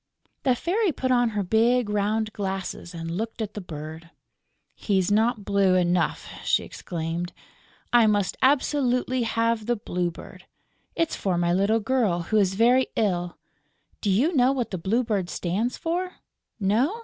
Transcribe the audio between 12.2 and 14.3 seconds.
who is very ill.... Do